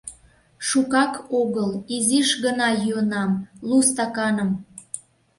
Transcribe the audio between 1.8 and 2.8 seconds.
изиш гына